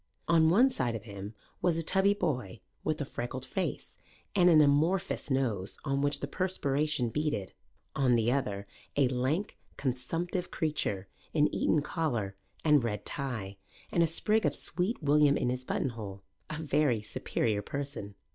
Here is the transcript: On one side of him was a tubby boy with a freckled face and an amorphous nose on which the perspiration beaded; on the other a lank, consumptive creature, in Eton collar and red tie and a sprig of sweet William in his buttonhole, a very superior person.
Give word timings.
On 0.27 0.49
one 0.49 0.71
side 0.71 0.95
of 0.95 1.03
him 1.03 1.35
was 1.61 1.77
a 1.77 1.83
tubby 1.83 2.15
boy 2.15 2.59
with 2.83 2.99
a 3.01 3.05
freckled 3.05 3.45
face 3.45 3.99
and 4.35 4.49
an 4.49 4.59
amorphous 4.59 5.29
nose 5.29 5.77
on 5.85 6.01
which 6.01 6.21
the 6.21 6.27
perspiration 6.27 7.09
beaded; 7.09 7.53
on 7.95 8.15
the 8.15 8.31
other 8.31 8.65
a 8.95 9.09
lank, 9.09 9.59
consumptive 9.77 10.49
creature, 10.49 11.07
in 11.35 11.53
Eton 11.53 11.83
collar 11.83 12.35
and 12.65 12.83
red 12.83 13.05
tie 13.05 13.57
and 13.91 14.01
a 14.01 14.07
sprig 14.07 14.43
of 14.43 14.55
sweet 14.55 15.03
William 15.03 15.37
in 15.37 15.49
his 15.51 15.63
buttonhole, 15.65 16.23
a 16.49 16.59
very 16.63 17.03
superior 17.03 17.61
person. 17.61 18.15